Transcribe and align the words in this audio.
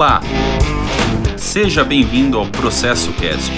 Olá! 0.00 0.22
Seja 1.36 1.84
bem-vindo 1.84 2.38
ao 2.38 2.50
Processo 2.50 3.12
Cast, 3.20 3.52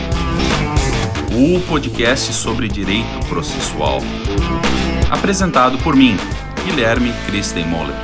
o 1.30 1.60
podcast 1.68 2.32
sobre 2.32 2.66
direito 2.66 3.28
processual. 3.28 4.00
Apresentado 5.08 5.78
por 5.84 5.94
mim, 5.94 6.16
Guilherme 6.66 7.12
Christen 7.28 7.64
Moller. 7.68 7.94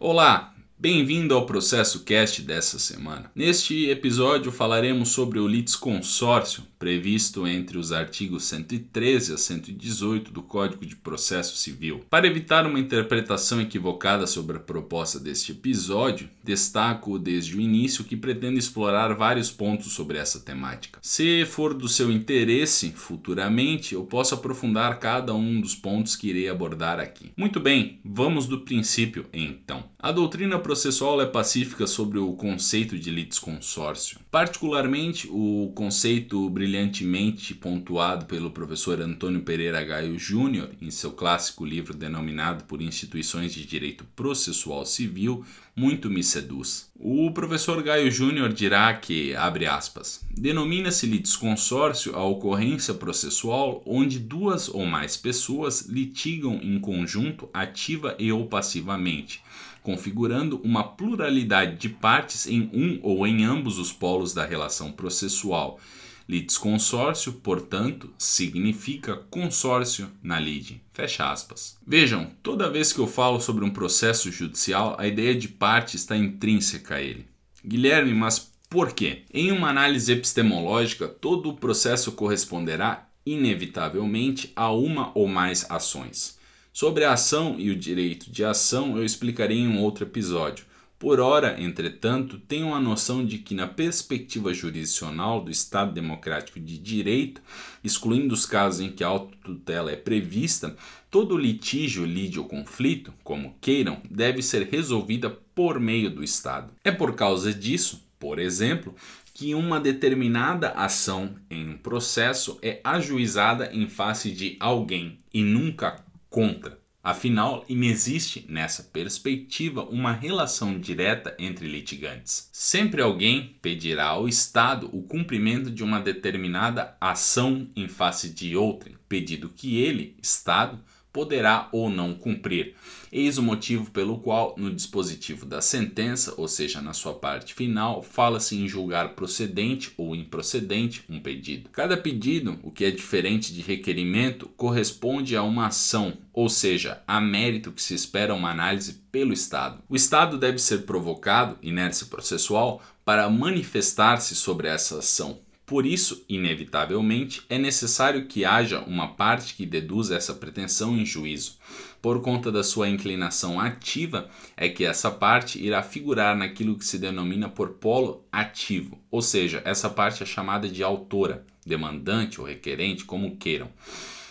Olá, 0.00 0.52
Bem-vindo 0.80 1.34
ao 1.34 1.44
Processo 1.44 2.04
Cast 2.04 2.40
dessa 2.42 2.78
semana. 2.78 3.32
Neste 3.34 3.90
episódio 3.90 4.52
falaremos 4.52 5.08
sobre 5.08 5.40
o 5.40 5.48
litisconsórcio 5.48 6.62
previsto 6.78 7.46
entre 7.46 7.76
os 7.76 7.92
artigos 7.92 8.44
113 8.44 9.34
a 9.34 9.38
118 9.38 10.30
do 10.30 10.42
Código 10.42 10.86
de 10.86 10.96
Processo 10.96 11.56
Civil. 11.56 12.04
Para 12.08 12.26
evitar 12.26 12.66
uma 12.66 12.78
interpretação 12.78 13.60
equivocada 13.60 14.26
sobre 14.26 14.56
a 14.56 14.60
proposta 14.60 15.18
deste 15.18 15.52
episódio, 15.52 16.28
destaco 16.42 17.18
desde 17.18 17.56
o 17.56 17.60
início 17.60 18.04
que 18.04 18.16
pretendo 18.16 18.58
explorar 18.58 19.14
vários 19.14 19.50
pontos 19.50 19.92
sobre 19.92 20.18
essa 20.18 20.40
temática. 20.40 20.98
Se 21.02 21.44
for 21.46 21.74
do 21.74 21.88
seu 21.88 22.10
interesse, 22.10 22.92
futuramente 22.92 23.94
eu 23.94 24.04
posso 24.04 24.34
aprofundar 24.34 24.98
cada 24.98 25.34
um 25.34 25.60
dos 25.60 25.74
pontos 25.74 26.16
que 26.16 26.28
irei 26.28 26.48
abordar 26.48 27.00
aqui. 27.00 27.32
Muito 27.36 27.58
bem, 27.60 27.98
vamos 28.04 28.46
do 28.46 28.60
princípio 28.60 29.26
então. 29.32 29.84
A 29.98 30.12
doutrina 30.12 30.58
processual 30.58 31.20
é 31.20 31.26
pacífica 31.26 31.86
sobre 31.86 32.18
o 32.18 32.32
conceito 32.34 32.96
de 32.96 33.10
litisconsórcio. 33.10 34.20
Particularmente, 34.30 35.28
o 35.30 35.72
conceito 35.74 36.48
brilhantemente 36.68 37.54
pontuado 37.54 38.26
pelo 38.26 38.50
professor 38.50 39.00
Antônio 39.00 39.40
Pereira 39.40 39.82
Gaio 39.82 40.18
Júnior 40.18 40.68
em 40.82 40.90
seu 40.90 41.12
clássico 41.12 41.64
livro 41.64 41.94
denominado 41.94 42.64
por 42.64 42.82
Instituições 42.82 43.54
de 43.54 43.64
Direito 43.64 44.04
Processual 44.14 44.84
Civil, 44.84 45.42
muito 45.74 46.10
me 46.10 46.22
seduz. 46.22 46.90
O 46.94 47.30
professor 47.30 47.82
Gaio 47.82 48.10
Júnior 48.10 48.52
dirá 48.52 48.92
que, 48.92 49.34
abre 49.34 49.64
aspas, 49.64 50.22
denomina-se 50.30 51.06
litisconsórcio 51.06 52.14
a 52.14 52.22
ocorrência 52.22 52.92
processual 52.92 53.82
onde 53.86 54.18
duas 54.18 54.68
ou 54.68 54.84
mais 54.84 55.16
pessoas 55.16 55.86
litigam 55.88 56.60
em 56.62 56.78
conjunto 56.78 57.48
ativa 57.54 58.14
e 58.18 58.30
ou 58.30 58.46
passivamente 58.46 59.42
configurando 59.80 60.60
uma 60.62 60.84
pluralidade 60.84 61.76
de 61.76 61.88
partes 61.88 62.46
em 62.46 62.68
um 62.74 62.98
ou 63.02 63.26
em 63.26 63.42
ambos 63.42 63.78
os 63.78 63.90
polos 63.90 64.34
da 64.34 64.44
relação 64.44 64.92
processual. 64.92 65.80
Litisconsórcio, 66.28 67.32
portanto, 67.32 68.12
significa 68.18 69.16
consórcio 69.16 70.10
na 70.22 70.38
lide. 70.38 70.82
Fecha 70.92 71.32
aspas. 71.32 71.78
Vejam, 71.86 72.30
toda 72.42 72.70
vez 72.70 72.92
que 72.92 72.98
eu 72.98 73.06
falo 73.06 73.40
sobre 73.40 73.64
um 73.64 73.70
processo 73.70 74.30
judicial, 74.30 74.94
a 74.98 75.06
ideia 75.06 75.34
de 75.34 75.48
parte 75.48 75.96
está 75.96 76.14
intrínseca 76.16 76.96
a 76.96 77.00
ele. 77.00 77.26
Guilherme, 77.64 78.12
mas 78.12 78.52
por 78.68 78.92
quê? 78.92 79.22
Em 79.32 79.50
uma 79.50 79.70
análise 79.70 80.12
epistemológica, 80.12 81.08
todo 81.08 81.48
o 81.48 81.56
processo 81.56 82.12
corresponderá 82.12 83.08
inevitavelmente 83.24 84.52
a 84.54 84.70
uma 84.70 85.10
ou 85.14 85.26
mais 85.26 85.64
ações. 85.70 86.38
Sobre 86.72 87.04
a 87.04 87.14
ação 87.14 87.56
e 87.58 87.70
o 87.70 87.76
direito 87.76 88.30
de 88.30 88.44
ação 88.44 88.98
eu 88.98 89.04
explicarei 89.04 89.58
em 89.58 89.68
um 89.68 89.80
outro 89.80 90.04
episódio. 90.04 90.66
Por 90.98 91.20
ora, 91.20 91.62
entretanto, 91.62 92.38
tenham 92.40 92.74
a 92.74 92.80
noção 92.80 93.24
de 93.24 93.38
que, 93.38 93.54
na 93.54 93.68
perspectiva 93.68 94.52
jurisdicional 94.52 95.40
do 95.40 95.48
Estado 95.48 95.92
Democrático 95.92 96.58
de 96.58 96.76
Direito, 96.76 97.40
excluindo 97.84 98.34
os 98.34 98.44
casos 98.44 98.80
em 98.80 98.90
que 98.90 99.04
a 99.04 99.06
autotutela 99.06 99.92
é 99.92 99.96
prevista, 99.96 100.76
todo 101.08 101.38
litígio, 101.38 102.04
lide 102.04 102.40
ou 102.40 102.46
conflito, 102.46 103.14
como 103.22 103.54
queiram, 103.60 104.02
deve 104.10 104.42
ser 104.42 104.68
resolvida 104.68 105.30
por 105.54 105.78
meio 105.78 106.10
do 106.10 106.24
Estado. 106.24 106.72
É 106.82 106.90
por 106.90 107.14
causa 107.14 107.54
disso, 107.54 108.04
por 108.18 108.40
exemplo, 108.40 108.92
que 109.32 109.54
uma 109.54 109.78
determinada 109.78 110.70
ação 110.70 111.36
em 111.48 111.68
um 111.68 111.78
processo 111.78 112.58
é 112.60 112.80
ajuizada 112.82 113.70
em 113.72 113.88
face 113.88 114.32
de 114.32 114.56
alguém 114.58 115.16
e 115.32 115.44
nunca 115.44 116.04
contra. 116.28 116.77
Afinal, 117.08 117.64
inexiste 117.70 118.44
nessa 118.50 118.82
perspectiva 118.82 119.82
uma 119.82 120.12
relação 120.12 120.78
direta 120.78 121.34
entre 121.38 121.66
litigantes. 121.66 122.50
Sempre 122.52 123.00
alguém 123.00 123.56
pedirá 123.62 124.08
ao 124.08 124.28
Estado 124.28 124.90
o 124.92 125.00
cumprimento 125.00 125.70
de 125.70 125.82
uma 125.82 126.00
determinada 126.00 126.94
ação 127.00 127.66
em 127.74 127.88
face 127.88 128.28
de 128.28 128.54
outra, 128.54 128.92
pedido 129.08 129.48
que 129.48 129.78
ele, 129.78 130.18
Estado, 130.22 130.78
poderá 131.12 131.68
ou 131.72 131.88
não 131.88 132.14
cumprir. 132.14 132.74
Eis 133.10 133.38
o 133.38 133.42
motivo 133.42 133.90
pelo 133.90 134.18
qual, 134.18 134.54
no 134.58 134.72
dispositivo 134.72 135.46
da 135.46 135.62
sentença, 135.62 136.34
ou 136.36 136.46
seja, 136.46 136.82
na 136.82 136.92
sua 136.92 137.14
parte 137.14 137.54
final, 137.54 138.02
fala-se 138.02 138.56
em 138.56 138.68
julgar 138.68 139.14
procedente 139.14 139.92
ou 139.96 140.14
improcedente 140.14 141.02
um 141.08 141.18
pedido. 141.18 141.70
Cada 141.70 141.96
pedido, 141.96 142.58
o 142.62 142.70
que 142.70 142.84
é 142.84 142.90
diferente 142.90 143.52
de 143.54 143.62
requerimento, 143.62 144.48
corresponde 144.56 145.34
a 145.34 145.42
uma 145.42 145.68
ação, 145.68 146.18
ou 146.32 146.48
seja, 146.48 147.02
a 147.06 147.20
mérito 147.20 147.72
que 147.72 147.82
se 147.82 147.94
espera 147.94 148.34
uma 148.34 148.50
análise 148.50 149.00
pelo 149.10 149.32
Estado. 149.32 149.82
O 149.88 149.96
Estado 149.96 150.36
deve 150.36 150.58
ser 150.58 150.82
provocado, 150.82 151.58
inércia 151.62 152.06
processual, 152.06 152.82
para 153.04 153.28
manifestar-se 153.30 154.34
sobre 154.34 154.68
essa 154.68 154.98
ação 154.98 155.40
por 155.68 155.84
isso, 155.84 156.24
inevitavelmente, 156.30 157.42
é 157.46 157.58
necessário 157.58 158.24
que 158.24 158.42
haja 158.42 158.80
uma 158.80 159.08
parte 159.08 159.52
que 159.52 159.66
deduza 159.66 160.16
essa 160.16 160.32
pretensão 160.32 160.96
em 160.96 161.04
juízo. 161.04 161.58
Por 162.00 162.22
conta 162.22 162.50
da 162.50 162.64
sua 162.64 162.88
inclinação 162.88 163.60
ativa, 163.60 164.30
é 164.56 164.70
que 164.70 164.82
essa 164.82 165.10
parte 165.10 165.62
irá 165.62 165.82
figurar 165.82 166.34
naquilo 166.34 166.78
que 166.78 166.86
se 166.86 166.98
denomina 166.98 167.50
por 167.50 167.72
polo 167.74 168.24
ativo, 168.32 168.98
ou 169.10 169.20
seja, 169.20 169.60
essa 169.62 169.90
parte 169.90 170.22
é 170.22 170.26
chamada 170.26 170.66
de 170.66 170.82
autora, 170.82 171.44
demandante 171.66 172.40
ou 172.40 172.46
requerente, 172.46 173.04
como 173.04 173.36
queiram. 173.36 173.68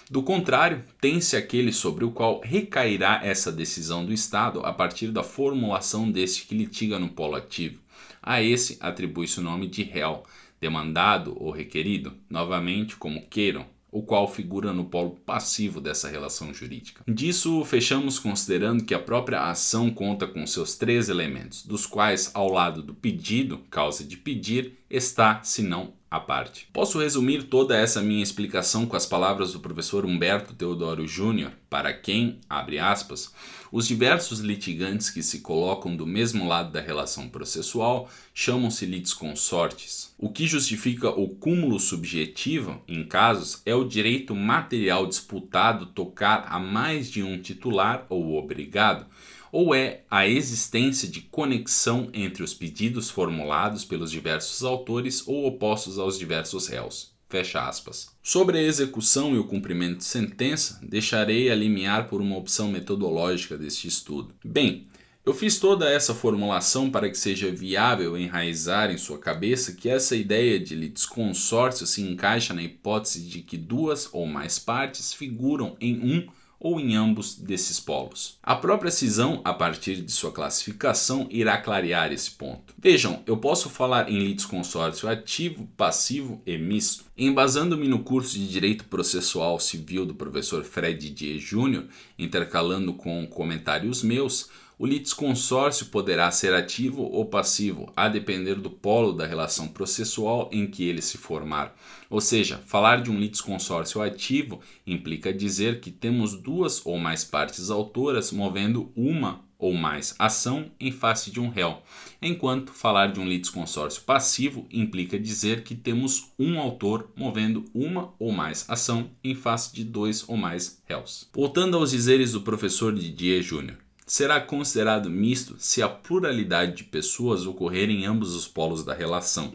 Do 0.10 0.24
contrário, 0.24 0.84
tem-se 1.00 1.36
aquele 1.36 1.72
sobre 1.72 2.04
o 2.04 2.10
qual 2.10 2.42
recairá 2.44 3.22
essa 3.24 3.52
decisão 3.52 4.04
do 4.04 4.12
Estado 4.12 4.62
a 4.66 4.74
partir 4.74 5.12
da 5.12 5.22
formulação 5.22 6.10
deste 6.12 6.48
que 6.48 6.56
litiga 6.56 6.98
no 6.98 7.10
polo 7.10 7.36
ativo. 7.36 7.78
A 8.24 8.42
esse 8.42 8.78
atribui-se 8.80 9.40
o 9.40 9.44
nome 9.44 9.68
de 9.68 9.84
réu 9.84 10.24
demandado 10.60 11.36
ou 11.38 11.52
requerido, 11.52 12.14
novamente 12.30 12.96
como 12.96 13.26
queiram, 13.28 13.66
o 13.92 14.02
qual 14.02 14.28
figura 14.32 14.74
no 14.74 14.86
polo 14.86 15.12
passivo 15.26 15.80
dessa 15.80 16.10
relação 16.10 16.54
jurídica. 16.54 17.04
Disso 17.08 17.64
fechamos 17.64 18.20
considerando 18.20 18.84
que 18.84 18.94
a 18.94 19.00
própria 19.00 19.50
ação 19.50 19.90
conta 19.90 20.28
com 20.28 20.46
seus 20.46 20.76
três 20.76 21.10
elementos, 21.10 21.66
dos 21.66 21.86
quais, 21.86 22.32
ao 22.34 22.52
lado 22.52 22.84
do 22.84 22.94
pedido, 22.94 23.60
causa 23.70 24.04
de 24.04 24.18
pedir, 24.18 24.74
está, 24.90 25.42
se 25.44 25.62
não 25.62 25.94
à 26.10 26.20
parte. 26.20 26.68
Posso 26.72 27.00
resumir 27.00 27.44
toda 27.44 27.78
essa 27.78 28.02
minha 28.02 28.24
explicação 28.24 28.86
com 28.86 28.96
as 28.96 29.06
palavras 29.06 29.52
do 29.52 29.60
professor 29.60 30.06
Humberto 30.06 30.54
Teodoro 30.54 31.06
Júnior, 31.06 31.52
para 31.70 31.94
quem, 31.94 32.40
abre 32.50 32.80
aspas, 32.80 33.34
os 33.70 33.86
diversos 33.86 34.40
litigantes 34.40 35.10
que 35.10 35.22
se 35.22 35.42
colocam 35.42 35.94
do 35.94 36.08
mesmo 36.08 36.48
lado 36.48 36.72
da 36.72 36.80
relação 36.80 37.28
processual 37.28 38.10
chamam-se 38.34 38.86
litisconsortes. 38.86 40.14
O 40.18 40.30
que 40.30 40.48
justifica 40.48 41.10
o 41.10 41.28
cúmulo 41.28 41.78
subjetivo 41.78 42.82
em 42.88 43.04
casos 43.04 43.62
é 43.66 43.76
o 43.76 43.84
direito 43.84 44.34
material 44.34 45.06
disputado 45.06 45.88
tocar 45.88 46.46
a 46.48 46.58
mais 46.58 47.12
de 47.12 47.22
um 47.22 47.38
titular 47.42 48.06
ou 48.10 48.38
obrigado 48.38 49.06
ou 49.52 49.74
é 49.74 50.04
a 50.10 50.28
existência 50.28 51.08
de 51.08 51.22
conexão 51.22 52.10
entre 52.14 52.44
os 52.44 52.54
pedidos 52.54 53.10
formulados 53.10 53.86
pelos 53.86 54.12
diversos 54.12 54.64
autores 54.64 55.28
ou 55.28 55.46
opostos 55.46 55.98
aos 56.00 56.18
diversos 56.18 56.68
réus. 56.68 57.16
Fecha 57.30 57.68
aspas. 57.68 58.10
Sobre 58.24 58.58
a 58.58 58.62
execução 58.62 59.36
e 59.36 59.38
o 59.38 59.44
cumprimento 59.44 59.98
de 59.98 60.06
sentença, 60.06 60.80
deixarei 60.82 61.52
a 61.52 61.56
limiar 61.56 62.08
por 62.08 62.22
uma 62.22 62.38
opção 62.38 62.70
metodológica 62.70 63.58
deste 63.58 63.88
estudo. 63.88 64.34
Bem, 64.44 64.88
eu 65.28 65.34
fiz 65.34 65.60
toda 65.60 65.92
essa 65.92 66.16
formulação 66.16 66.90
para 66.90 67.10
que 67.10 67.18
seja 67.18 67.52
viável 67.52 68.18
enraizar 68.18 68.90
em 68.90 68.98
sua 68.98 69.20
cabeça 69.20 69.74
que 69.74 69.90
essa 69.90 70.16
ideia 70.16 70.58
de 70.58 70.74
litisconsórcio 70.74 71.86
se 71.86 72.02
encaixa 72.02 72.54
na 72.54 72.64
hipótese 72.64 73.28
de 73.28 73.42
que 73.42 73.58
duas 73.58 74.08
ou 74.14 74.26
mais 74.26 74.58
partes 74.58 75.14
figuram 75.14 75.76
em 75.82 76.00
um 76.00 76.28
ou 76.60 76.80
em 76.80 76.96
ambos 76.96 77.36
desses 77.36 77.80
polos. 77.80 78.38
A 78.42 78.56
própria 78.56 78.92
cisão, 78.92 79.42
a 79.44 79.54
partir 79.54 80.02
de 80.02 80.12
sua 80.12 80.32
classificação, 80.32 81.28
irá 81.30 81.58
clarear 81.58 82.12
esse 82.12 82.32
ponto. 82.32 82.74
Vejam, 82.78 83.22
eu 83.26 83.38
posso 83.38 83.70
falar 83.70 84.10
em 84.10 84.20
litisconsórcio 84.20 85.08
ativo, 85.08 85.68
passivo 85.78 86.42
e 86.46 86.58
misto. 86.58 87.06
Embasando-me 87.18 87.88
no 87.88 88.00
curso 88.00 88.38
de 88.38 88.48
Direito 88.48 88.86
Processual 88.86 89.60
Civil 89.60 90.06
do 90.06 90.16
professor 90.16 90.64
Fred 90.64 91.10
D. 91.10 91.38
Júnior, 91.40 91.86
intercalando 92.18 92.94
com 92.94 93.26
comentários 93.28 94.04
meus, 94.04 94.50
o 94.80 94.86
litisconsórcio 94.86 95.88
poderá 95.88 96.30
ser 96.30 96.54
ativo 96.54 97.04
ou 97.04 97.26
passivo, 97.26 97.92
a 97.96 98.08
depender 98.08 98.56
do 98.56 98.70
polo 98.70 99.12
da 99.12 99.26
relação 99.26 99.68
processual 99.68 100.50
em 100.52 100.68
que 100.68 100.84
ele 100.84 101.02
se 101.02 101.18
formar. 101.18 101.76
Ou 102.10 102.22
seja, 102.22 102.62
falar 102.66 103.02
de 103.02 103.10
um 103.10 103.20
litisconsórcio 103.20 104.02
ativo 104.02 104.62
implica 104.86 105.34
dizer 105.34 105.80
que 105.80 105.90
temos 105.90 106.36
duas 106.36 106.86
ou 106.86 106.98
mais 107.00 107.24
partes 107.24 107.72
autoras 107.72 108.32
movendo 108.32 108.92
uma 108.96 109.46
ou 109.60 109.74
mais 109.74 110.14
ação 110.20 110.72
em 110.80 110.92
face 110.92 111.32
de 111.32 111.40
um 111.40 111.50
réu, 111.50 111.82
enquanto 112.22 112.72
falar 112.72 113.08
de 113.08 113.20
um 113.20 113.28
litisconsórcio 113.28 114.04
passivo 114.04 114.68
implica 114.72 115.20
dizer 115.20 115.64
que 115.64 115.74
temos 115.74 116.32
um 116.38 116.60
autor 116.60 117.10
movendo 117.16 117.66
uma 117.74 118.14
ou 118.20 118.32
mais 118.32 118.70
ação 118.70 119.10
em 119.24 119.34
face 119.34 119.74
de 119.74 119.84
dois 119.84 120.28
ou 120.30 120.38
mais 120.38 120.80
réus. 120.86 121.28
Voltando 121.34 121.76
aos 121.76 121.90
dizeres 121.90 122.34
do 122.34 122.42
professor 122.42 122.94
Didier 122.94 123.42
Júnior, 123.42 123.78
será 124.08 124.40
considerado 124.40 125.10
misto 125.10 125.58
se 125.60 125.82
a 125.82 125.90
pluralidade 125.90 126.78
de 126.78 126.84
pessoas 126.86 127.46
ocorrer 127.46 127.90
em 127.90 128.06
ambos 128.06 128.34
os 128.34 128.48
polos 128.48 128.84
da 128.84 128.94
relação. 128.94 129.54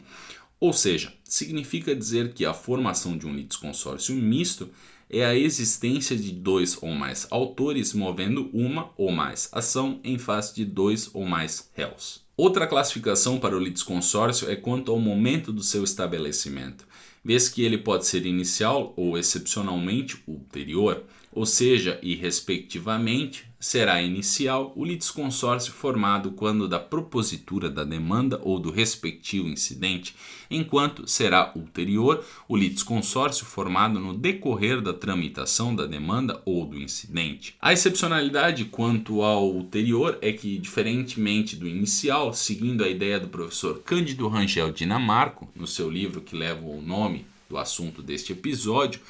Ou 0.60 0.74
seja, 0.74 1.12
significa 1.24 1.96
dizer 1.96 2.34
que 2.34 2.44
a 2.44 2.52
formação 2.52 3.16
de 3.16 3.26
um 3.26 3.34
litisconsórcio 3.34 4.14
misto 4.14 4.68
é 5.08 5.24
a 5.24 5.34
existência 5.34 6.16
de 6.16 6.30
dois 6.32 6.78
ou 6.80 6.90
mais 6.90 7.26
autores 7.30 7.92
movendo 7.92 8.48
uma 8.52 8.90
ou 8.96 9.10
mais 9.10 9.48
ação 9.52 10.00
em 10.04 10.18
face 10.18 10.54
de 10.54 10.64
dois 10.64 11.10
ou 11.12 11.24
mais 11.24 11.70
réus. 11.74 12.22
Outra 12.36 12.66
classificação 12.66 13.38
para 13.38 13.56
o 13.56 13.60
litisconsórcio 13.60 14.50
é 14.50 14.56
quanto 14.56 14.90
ao 14.92 14.98
momento 14.98 15.52
do 15.52 15.62
seu 15.62 15.84
estabelecimento, 15.84 16.86
vez 17.24 17.48
que 17.48 17.62
ele 17.62 17.78
pode 17.78 18.06
ser 18.06 18.24
inicial 18.26 18.92
ou 18.96 19.18
excepcionalmente 19.18 20.22
ulterior, 20.26 21.04
ou 21.30 21.46
seja, 21.46 21.98
e 22.02 22.14
respectivamente, 22.14 23.51
será 23.62 24.02
inicial 24.02 24.72
o 24.74 24.84
litisconsórcio 24.84 25.72
formado 25.72 26.32
quando 26.32 26.66
da 26.66 26.80
propositura 26.80 27.70
da 27.70 27.84
demanda 27.84 28.40
ou 28.42 28.58
do 28.58 28.72
respectivo 28.72 29.48
incidente, 29.48 30.16
enquanto 30.50 31.06
será 31.06 31.52
ulterior 31.54 32.24
o 32.48 32.56
litisconsórcio 32.56 33.46
formado 33.46 34.00
no 34.00 34.14
decorrer 34.14 34.80
da 34.80 34.92
tramitação 34.92 35.76
da 35.76 35.86
demanda 35.86 36.42
ou 36.44 36.66
do 36.66 36.76
incidente. 36.76 37.54
A 37.62 37.72
excepcionalidade 37.72 38.64
quanto 38.64 39.22
ao 39.22 39.48
ulterior 39.48 40.18
é 40.20 40.32
que, 40.32 40.58
diferentemente 40.58 41.54
do 41.54 41.68
inicial, 41.68 42.34
seguindo 42.34 42.82
a 42.82 42.88
ideia 42.88 43.20
do 43.20 43.28
professor 43.28 43.80
Cândido 43.84 44.26
Rangel 44.26 44.72
Dinamarco, 44.72 45.48
no 45.54 45.68
seu 45.68 45.88
livro 45.88 46.20
que 46.20 46.34
leva 46.34 46.66
o 46.66 46.82
nome 46.82 47.24
do 47.48 47.56
assunto 47.56 48.02
deste 48.02 48.32
episódio, 48.32 49.00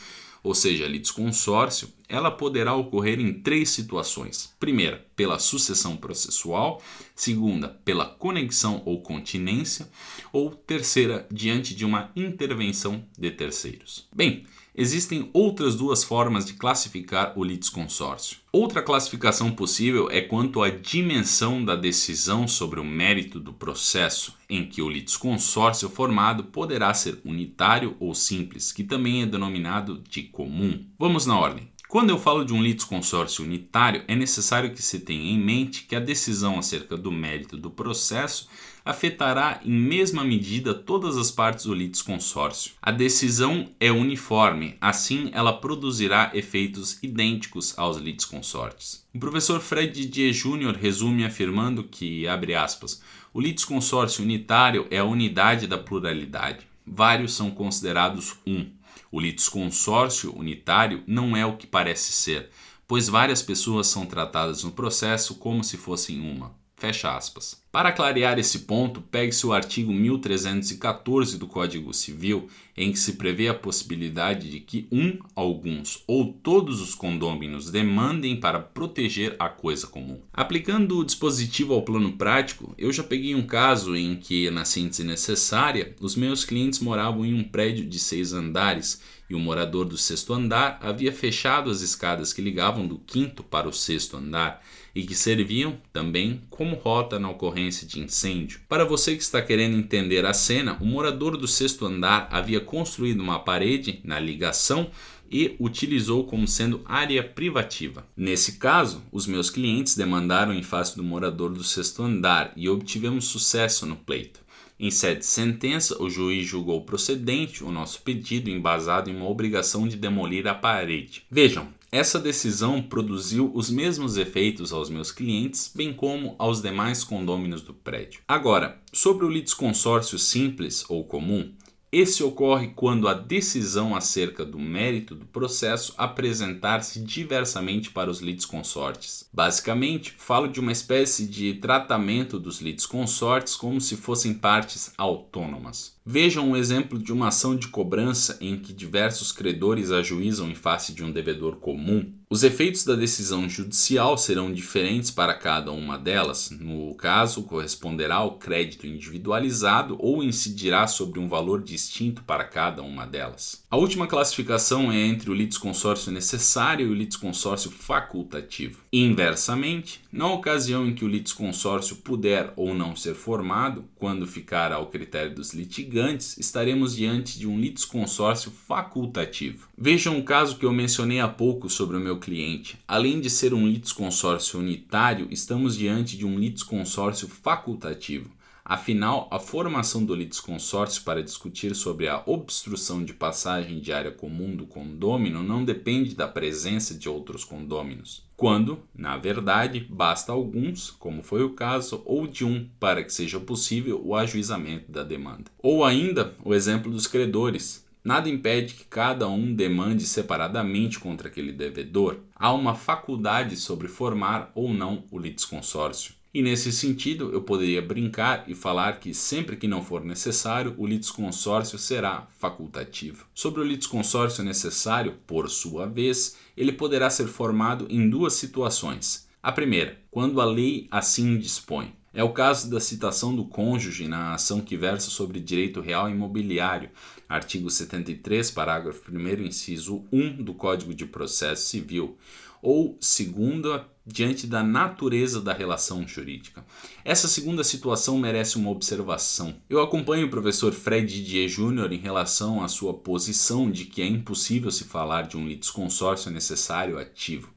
ou 0.43 0.55
seja, 0.55 0.85
a 0.85 0.89
litisconsórcio, 0.89 1.89
ela 2.09 2.31
poderá 2.31 2.75
ocorrer 2.75 3.21
em 3.21 3.33
três 3.33 3.71
situações. 3.71 4.53
Primeira, 4.59 5.07
pela 5.15 5.39
sucessão 5.39 5.97
processual, 5.97 6.83
segunda, 7.15 7.69
pela 7.69 8.07
conexão 8.07 8.83
ou 8.85 9.01
continência, 9.01 9.89
ou 10.33 10.51
terceira, 10.51 11.27
diante 11.31 11.75
de 11.75 11.85
uma 11.85 12.11
intervenção 12.17 13.05
de 13.17 13.31
terceiros. 13.31 14.07
Bem, 14.15 14.45
Existem 14.75 15.29
outras 15.35 15.75
duas 15.75 16.03
formas 16.03 16.47
de 16.47 16.55
classificar 16.55 17.35
o 17.37 17.45
litisconsórcio. 17.45 18.39
Outra 18.51 18.83
classificação 18.83 19.51
possível 19.51 20.09
é 20.11 20.23
quanto 20.23 20.63
à 20.63 20.71
dimensão 20.71 21.63
da 21.63 21.77
decisão 21.77 22.49
sobre 22.49 22.81
o 22.81 22.85
mérito 22.85 23.39
do 23.39 23.53
processo, 23.53 24.35
em 24.49 24.67
que 24.67 24.81
o 24.81 24.89
litisconsórcio 24.89 25.91
formado 25.91 26.45
poderá 26.45 26.95
ser 26.95 27.21
unitário 27.23 27.95
ou 28.01 28.15
simples, 28.15 28.73
que 28.73 28.83
também 28.83 29.23
é 29.23 29.27
denominado 29.27 30.03
de 30.09 30.23
comum. 30.23 30.83
Vamos 30.99 31.27
na 31.27 31.39
ordem. 31.39 31.69
Quando 31.87 32.09
eu 32.09 32.19
falo 32.19 32.43
de 32.43 32.55
um 32.55 32.63
litisconsórcio 32.63 33.45
unitário, 33.45 34.03
é 34.09 34.17
necessário 34.17 34.73
que 34.73 34.81
se 34.81 35.01
tenha 35.01 35.31
em 35.31 35.39
mente 35.39 35.83
que 35.83 35.95
a 35.95 36.01
decisão 36.01 36.59
acerca 36.59 36.97
do 36.97 37.13
mérito 37.13 37.59
do 37.59 37.71
processo 37.71 38.49
afetará 38.85 39.61
em 39.65 39.73
mesma 39.73 40.25
medida 40.25 40.75
todas 40.75 41.17
as 41.17 41.31
partes 41.31 41.67
do 41.67 41.75
litisconsórcio. 41.75 42.73
A 42.81 42.91
decisão 42.91 43.71
é 43.79 43.91
uniforme, 43.91 44.77
assim 44.81 45.31
ela 45.33 45.53
produzirá 45.53 46.31
efeitos 46.35 46.99
idênticos 47.03 47.79
aos 47.79 47.97
litisconsortes. 47.97 49.07
O 49.15 49.19
professor 49.19 49.61
Fred 49.61 49.93
Didier 49.93 50.33
Jr. 50.33 50.77
resume 50.81 51.25
afirmando 51.25 51.85
que, 51.85 52.27
abre 52.27 52.55
aspas, 52.55 53.03
o 53.33 53.41
litisconsórcio 53.41 54.25
unitário 54.25 54.87
é 54.91 54.99
a 54.99 55.05
unidade 55.05 55.67
da 55.67 55.79
pluralidade. 55.79 56.67
Vários 56.87 57.35
são 57.35 57.51
considerados 57.51 58.35
um 58.47 58.67
o 59.13 59.21
litisconsórcio 59.21 60.35
unitário 60.35 61.05
não 61.07 61.37
é 61.37 61.45
o 61.45 61.59
que 61.59 61.67
parece 61.67 62.13
ser, 62.13 62.49
pois 62.89 63.09
várias 63.09 63.43
pessoas 63.43 63.87
são 63.87 64.07
tratadas 64.07 64.65
no 64.65 64.73
processo 64.73 65.35
como 65.35 65.63
se 65.63 65.77
fossem 65.77 66.19
uma. 66.19 66.55
Fecha 66.83 67.17
aspas. 67.17 67.63
Para 67.71 67.93
clarear 67.93 68.41
esse 68.41 68.59
ponto, 68.59 69.01
pegue-se 69.01 69.47
o 69.47 69.53
artigo 69.53 69.93
1314 69.93 71.39
do 71.39 71.47
Código 71.47 71.95
Civil, 71.95 72.49
em 72.77 72.91
que 72.91 72.99
se 72.99 73.13
prevê 73.13 73.47
a 73.47 73.55
possibilidade 73.55 74.51
de 74.51 74.59
que 74.59 74.89
um, 74.91 75.17
alguns 75.37 76.03
ou 76.09 76.33
todos 76.33 76.81
os 76.81 76.93
condôminos 76.93 77.71
demandem 77.71 78.35
para 78.35 78.59
proteger 78.59 79.37
a 79.39 79.49
coisa 79.49 79.87
comum. 79.87 80.19
Aplicando 80.33 80.99
o 80.99 81.05
dispositivo 81.05 81.73
ao 81.73 81.83
plano 81.83 82.15
prático, 82.15 82.75
eu 82.77 82.93
já 82.93 83.05
peguei 83.05 83.33
um 83.37 83.47
caso 83.47 83.95
em 83.95 84.17
que, 84.17 84.51
na 84.51 84.65
síntese 84.65 85.05
necessária, 85.05 85.95
os 86.01 86.17
meus 86.17 86.45
clientes 86.45 86.81
moravam 86.81 87.25
em 87.25 87.33
um 87.33 87.45
prédio 87.45 87.87
de 87.87 88.01
seis 88.01 88.33
andares 88.33 89.01
e 89.33 89.35
o 89.35 89.39
morador 89.39 89.87
do 89.87 89.97
sexto 89.97 90.35
andar 90.35 90.79
havia 90.83 91.11
fechado 91.11 91.71
as 91.71 91.81
escadas 91.81 92.35
que 92.35 92.43
ligavam 92.43 92.87
do 92.87 92.99
quinto 92.99 93.43
para 93.43 93.67
o 93.67 93.73
sexto 93.73 94.19
andar 94.19 94.63
e 94.95 95.05
que 95.05 95.15
serviam 95.15 95.81
também 95.91 96.43
como 96.51 96.77
rota 96.77 97.19
na 97.19 97.31
ocorrência 97.31 97.87
de 97.87 97.99
incêndio. 97.99 98.61
Para 98.69 98.85
você 98.85 99.17
que 99.17 99.23
está 99.23 99.41
querendo 99.41 99.79
entender 99.79 100.27
a 100.27 100.35
cena, 100.35 100.77
o 100.83 100.85
morador 100.85 101.39
do 101.39 101.49
sexto 101.49 101.87
andar 101.87 102.29
havia 102.31 102.61
construído 102.61 103.21
uma 103.21 103.39
parede 103.39 104.01
na 104.05 104.21
ligação 104.21 104.91
e 105.31 105.57
utilizou 105.59 106.27
como 106.27 106.47
sendo 106.47 106.83
área 106.85 107.25
privativa. 107.25 108.07
Nesse 108.15 108.59
caso, 108.59 109.03
os 109.11 109.27
meus 109.27 109.49
clientes 109.49 109.97
demandaram 109.97 110.53
em 110.53 110.63
face 110.63 110.95
do 110.95 111.03
morador 111.03 111.55
do 111.55 111.65
sexto 111.65 112.03
andar 112.03 112.53
e 112.55 112.69
obtivemos 112.69 113.25
sucesso 113.25 113.87
no 113.87 113.97
pleito. 113.97 114.42
Em 114.79 114.91
sede 114.91 115.21
de 115.21 115.27
sentença, 115.27 116.03
o 116.03 116.11
juiz 116.11 116.47
julgou 116.47 116.83
procedente 116.83 117.63
o 117.63 117.71
nosso 117.71 118.03
pedido 118.03 118.51
embasado 118.51 119.11
em 119.11 119.17
uma 119.17 119.29
obrigação 119.29 119.87
de 119.87 119.97
demolir 119.97 120.47
a 120.47 120.55
parede. 120.55 121.25
Vejam, 121.31 121.69
essa 121.93 122.19
decisão 122.19 122.81
produziu 122.81 123.53
os 123.55 123.71
mesmos 123.71 124.17
efeitos 124.17 124.73
aos 124.73 124.89
meus 124.89 125.13
clientes, 125.13 125.71
bem 125.75 125.93
como 125.93 126.35
aos 126.39 126.63
demais 126.63 127.05
condôminos 127.05 127.61
do 127.61 127.75
prédio. 127.75 128.23
Agora, 128.27 128.81
sobre 128.91 129.27
o 129.27 129.29
litisconsórcio 129.29 130.19
simples 130.19 130.87
ou 130.89 131.05
comum, 131.05 131.53
esse 131.93 132.25
ocorre 132.25 132.73
quando 132.75 133.07
a 133.07 133.13
decisão 133.13 133.95
acerca 133.95 134.47
do 134.47 134.59
mérito 134.59 135.15
do 135.15 135.27
processo 135.27 135.93
apresentar-se 135.99 136.99
diversamente 137.01 137.91
para 137.91 138.11
os 138.11 138.21
litisconsortes. 138.21 139.29
Basicamente, 139.31 140.15
falo 140.17 140.49
de 140.49 140.59
uma 140.59 140.73
espécie 140.73 141.27
de 141.27 141.53
tratamento 141.55 142.39
dos 142.39 142.63
litisconsortes 142.63 143.55
como 143.55 143.79
se 143.79 143.95
fossem 143.97 144.33
partes 144.33 144.95
autônomas. 144.97 145.95
Vejam 146.05 146.49
um 146.49 146.57
exemplo 146.57 146.99
de 146.99 147.13
uma 147.13 147.29
ação 147.29 147.55
de 147.55 147.69
cobrança 147.69 148.37
em 148.41 148.57
que 148.57 148.73
diversos 148.73 149.31
credores 149.31 149.91
ajuizam 149.91 150.51
em 150.51 150.55
face 150.55 150.93
de 150.93 151.05
um 151.05 151.13
devedor 151.13 151.57
comum. 151.57 152.13
Os 152.33 152.43
efeitos 152.43 152.83
da 152.83 152.95
decisão 152.95 153.47
judicial 153.47 154.17
serão 154.17 154.51
diferentes 154.51 155.11
para 155.11 155.35
cada 155.35 155.71
uma 155.71 155.99
delas. 155.99 156.49
No 156.51 156.95
caso, 156.95 157.43
corresponderá 157.43 158.15
ao 158.15 158.39
crédito 158.39 158.87
individualizado 158.87 159.99
ou 159.99 160.23
incidirá 160.23 160.87
sobre 160.87 161.21
um 161.21 161.29
valor 161.29 161.63
distinto 161.63 162.23
para 162.23 162.45
cada 162.45 162.81
uma 162.83 163.05
delas. 163.05 163.63
A 163.71 163.77
última 163.77 164.07
classificação 164.07 164.91
é 164.91 164.97
entre 164.97 165.31
o 165.31 165.35
litisconsórcio 165.35 166.11
necessário 166.11 166.87
e 166.87 166.91
o 166.91 166.95
litisconsórcio 166.95 167.71
facultativo. 167.71 168.81
Inversamente, 168.91 170.01
na 170.11 170.27
ocasião 170.33 170.87
em 170.87 170.95
que 170.95 171.05
o 171.05 171.09
litisconsórcio 171.09 171.97
puder 171.97 172.55
ou 172.57 172.73
não 172.73 172.97
ser 172.97 173.15
formado, 173.15 173.85
quando 173.97 174.27
ficar 174.27 174.73
ao 174.73 174.87
critério 174.87 175.35
dos 175.35 175.53
litigantes, 175.53 176.39
estaremos 176.39 176.97
diante 176.97 177.39
de 177.39 177.47
um 177.47 177.61
litisconsórcio 177.61 178.51
facultativo. 178.51 179.69
Vejam 179.77 180.17
um 180.17 180.23
caso 180.23 180.57
que 180.57 180.65
eu 180.65 180.73
mencionei 180.73 181.21
há 181.21 181.29
pouco 181.29 181.69
sobre 181.69 181.99
o 181.99 182.01
meu 182.01 182.22
cliente. 182.23 182.79
Além 182.87 183.21
de 183.21 183.29
ser 183.29 183.53
um 183.53 183.67
litisconsórcio 183.67 184.61
unitário, 184.61 185.27
estamos 185.31 185.77
diante 185.77 186.17
de 186.17 186.25
um 186.25 186.39
litisconsórcio 186.39 187.27
facultativo. 187.27 188.31
Afinal, 188.65 189.29
a 189.33 189.41
formação 189.41 190.05
do 190.05 190.15
litisconsórcio 190.15 191.03
para 191.03 191.23
discutir 191.23 191.75
sobre 191.75 192.07
a 192.07 192.23
obstrução 192.25 193.05
de 193.05 193.13
passagem 193.13 193.81
de 193.81 193.93
área 193.93 194.13
comum 194.13 194.55
do 194.55 194.67
condômino 194.67 195.43
não 195.43 195.65
depende 195.65 196.15
da 196.15 196.29
presença 196.29 196.95
de 196.95 197.09
outros 197.09 197.45
condôminos, 197.45 198.23
quando, 198.37 198.79
na 198.95 199.19
verdade, 199.19 199.85
basta 199.91 200.31
alguns, 200.31 200.93
como 200.93 201.25
foi 201.25 201.43
o 201.43 201.55
caso, 201.55 202.03
ou 202.05 202.25
de 202.25 202.45
um 202.45 202.69
para 202.79 203.03
que 203.03 203.13
seja 203.13 203.41
possível 203.41 204.01
o 204.05 204.15
ajuizamento 204.15 204.93
da 204.93 205.03
demanda. 205.03 205.51
Ou 205.59 205.85
ainda, 205.85 206.37
o 206.45 206.55
exemplo 206.55 206.91
dos 206.91 207.09
credores. 207.09 207.82
Nada 208.05 208.29
impede 208.29 208.75
que 208.75 208.85
cada 208.85 209.29
um 209.29 209.55
demande 209.55 210.05
separadamente 210.07 210.99
contra 210.99 211.29
aquele 211.29 211.53
devedor. 211.53 212.19
Há 212.35 212.53
uma 212.53 212.75
faculdade 212.75 213.57
sobre 213.57 213.87
formar 213.87 214.51
ou 214.55 214.75
não 214.75 215.05
o 215.11 215.19
litisconsórcio. 215.19 216.15
E 216.35 216.41
nesse 216.41 216.73
sentido, 216.73 217.31
eu 217.33 217.43
poderia 217.43 217.83
brincar 217.83 218.45
e 218.49 218.55
falar 218.55 218.99
que 218.99 219.13
sempre 219.13 219.55
que 219.55 219.69
não 219.69 219.85
for 219.85 220.03
necessário, 220.03 220.75
o 220.79 220.87
litisconsórcio 220.87 221.79
será 221.79 222.27
facultativo. 222.39 223.27
Sobre 223.35 223.61
o 223.61 223.65
litisconsórcio 223.65 224.43
necessário, 224.43 225.17
por 225.27 225.51
sua 225.51 225.87
vez, 225.87 226.39
ele 226.57 226.73
poderá 226.73 227.11
ser 227.11 227.27
formado 227.27 227.87
em 227.91 228.09
duas 228.09 228.33
situações. 228.33 229.29
A 229.43 229.53
primeira, 229.53 229.99
quando 230.11 230.41
a 230.41 230.45
lei 230.47 230.89
assim 230.91 231.39
dispõe. 231.39 231.93
É 232.15 232.23
o 232.23 232.33
caso 232.33 232.69
da 232.71 232.79
citação 232.79 233.35
do 233.35 233.45
cônjuge 233.45 234.07
na 234.07 234.35
ação 234.35 234.61
que 234.61 234.77
versa 234.77 235.11
sobre 235.11 235.41
direito 235.41 235.81
real 235.81 236.11
imobiliário, 236.11 236.91
artigo 237.27 237.71
73, 237.71 238.51
parágrafo 238.51 239.11
1, 239.11 239.47
inciso 239.47 240.05
1 240.13 240.43
do 240.43 240.53
Código 240.53 240.95
de 240.95 241.07
Processo 241.07 241.67
Civil, 241.67 242.19
ou 242.61 242.97
segunda, 243.01 243.89
diante 244.07 244.47
da 244.47 244.63
natureza 244.63 245.41
da 245.41 245.53
relação 245.53 246.07
jurídica. 246.07 246.65
Essa 247.05 247.27
segunda 247.27 247.65
situação 247.65 248.19
merece 248.19 248.57
uma 248.57 248.71
observação. 248.71 249.57
Eu 249.69 249.81
acompanho 249.81 250.27
o 250.27 250.31
professor 250.31 250.73
Fred 250.73 251.07
Didier 251.13 251.49
Júnior 251.49 251.93
em 251.93 251.99
relação 251.99 252.63
à 252.63 252.69
sua 252.69 252.95
posição 252.95 253.71
de 253.71 253.87
que 253.87 254.03
é 254.03 254.07
impossível 254.07 254.71
se 254.71 254.85
falar 254.85 255.23
de 255.23 255.37
um 255.37 255.49
litisconsórcio 255.49 256.31
necessário 256.31 256.99
ativo. 256.99 257.53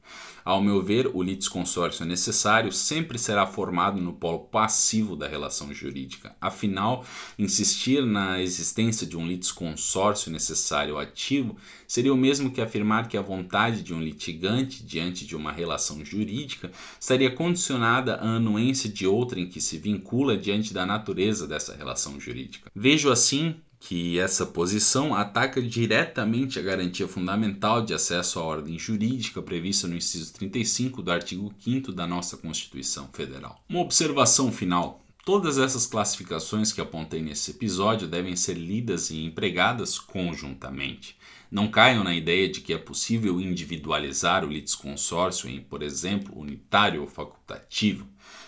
Ao 0.46 0.62
meu 0.62 0.80
ver, 0.80 1.10
o 1.12 1.24
litisconsórcio 1.24 2.06
necessário 2.06 2.70
sempre 2.70 3.18
será 3.18 3.48
formado 3.48 4.00
no 4.00 4.12
polo 4.12 4.38
passivo 4.38 5.16
da 5.16 5.26
relação 5.26 5.74
jurídica. 5.74 6.36
Afinal, 6.40 7.04
insistir 7.36 8.06
na 8.06 8.40
existência 8.40 9.04
de 9.04 9.16
um 9.16 9.26
litisconsórcio 9.26 10.30
necessário 10.30 10.98
ativo 10.98 11.56
seria 11.84 12.14
o 12.14 12.16
mesmo 12.16 12.52
que 12.52 12.60
afirmar 12.60 13.08
que 13.08 13.16
a 13.16 13.22
vontade 13.22 13.82
de 13.82 13.92
um 13.92 14.00
litigante 14.00 14.84
diante 14.84 15.26
de 15.26 15.34
uma 15.34 15.50
relação 15.50 16.04
jurídica 16.04 16.70
estaria 17.00 17.34
condicionada 17.34 18.14
à 18.14 18.36
anuência 18.36 18.88
de 18.88 19.04
outra 19.04 19.40
em 19.40 19.48
que 19.48 19.60
se 19.60 19.78
vincula 19.78 20.36
diante 20.38 20.72
da 20.72 20.86
natureza 20.86 21.48
dessa 21.48 21.74
relação 21.74 22.20
jurídica. 22.20 22.70
Vejo 22.72 23.10
assim 23.10 23.56
que 23.78 24.18
essa 24.18 24.46
posição 24.46 25.14
ataca 25.14 25.60
diretamente 25.60 26.58
a 26.58 26.62
garantia 26.62 27.06
fundamental 27.06 27.82
de 27.82 27.94
acesso 27.94 28.38
à 28.38 28.42
ordem 28.42 28.78
jurídica 28.78 29.42
prevista 29.42 29.86
no 29.86 29.96
inciso 29.96 30.32
35 30.34 31.02
do 31.02 31.10
artigo 31.10 31.52
5 31.60 31.92
da 31.92 32.06
nossa 32.06 32.36
Constituição 32.36 33.08
Federal. 33.12 33.62
Uma 33.68 33.80
observação 33.80 34.50
final. 34.50 35.02
Todas 35.24 35.58
essas 35.58 35.86
classificações 35.86 36.72
que 36.72 36.80
apontei 36.80 37.20
nesse 37.20 37.50
episódio 37.50 38.06
devem 38.06 38.36
ser 38.36 38.54
lidas 38.54 39.10
e 39.10 39.24
empregadas 39.24 39.98
conjuntamente. 39.98 41.16
Não 41.50 41.68
caiam 41.68 42.04
na 42.04 42.14
ideia 42.14 42.48
de 42.48 42.60
que 42.60 42.72
é 42.72 42.78
possível 42.78 43.40
individualizar 43.40 44.44
o 44.44 44.48
litisconsórcio 44.48 45.48
em, 45.48 45.60
por 45.60 45.82
exemplo, 45.82 46.38
unitário 46.38 47.02
ou 47.02 47.08
facultativo. 47.08 48.06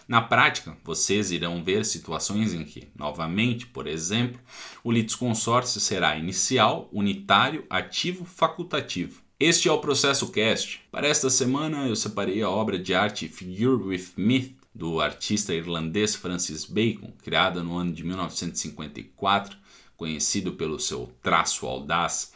Na 0.09 0.23
prática, 0.23 0.75
vocês 0.83 1.31
irão 1.31 1.63
ver 1.63 1.85
situações 1.85 2.55
em 2.55 2.65
que, 2.65 2.89
novamente, 2.97 3.67
por 3.67 3.87
exemplo, 3.87 4.41
o 4.83 4.91
litisconsórcio 4.91 5.79
será 5.83 6.17
inicial, 6.17 6.89
unitário, 6.91 7.67
ativo, 7.69 8.25
facultativo. 8.25 9.21
Este 9.39 9.69
é 9.69 9.73
o 9.73 9.81
processo 9.81 10.33
cast. 10.33 10.81
Para 10.91 11.07
esta 11.07 11.29
semana 11.29 11.87
eu 11.87 11.95
separei 11.95 12.41
a 12.41 12.49
obra 12.49 12.79
de 12.79 12.95
arte 12.95 13.29
Figure 13.29 13.83
with 13.83 14.07
Myth 14.17 14.57
do 14.75 14.99
artista 14.99 15.53
irlandês 15.53 16.15
Francis 16.15 16.65
Bacon, 16.65 17.13
criada 17.23 17.63
no 17.63 17.77
ano 17.77 17.93
de 17.93 18.03
1954, 18.03 19.59
conhecido 19.95 20.55
pelo 20.55 20.81
seu 20.81 21.13
traço 21.23 21.67
audaz. 21.67 22.33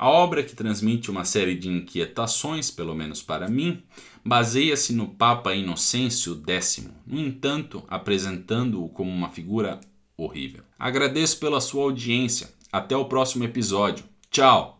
A 0.00 0.08
obra, 0.08 0.42
que 0.42 0.56
transmite 0.56 1.10
uma 1.10 1.26
série 1.26 1.54
de 1.54 1.68
inquietações, 1.68 2.70
pelo 2.70 2.94
menos 2.94 3.20
para 3.22 3.46
mim, 3.48 3.82
baseia-se 4.24 4.94
no 4.94 5.08
Papa 5.08 5.54
Inocêncio 5.54 6.42
X, 6.46 6.88
no 7.06 7.20
entanto, 7.20 7.84
apresentando-o 7.86 8.88
como 8.88 9.10
uma 9.10 9.28
figura 9.28 9.78
horrível. 10.16 10.64
Agradeço 10.78 11.38
pela 11.38 11.60
sua 11.60 11.82
audiência. 11.82 12.48
Até 12.72 12.96
o 12.96 13.04
próximo 13.04 13.44
episódio. 13.44 14.02
Tchau! 14.30 14.78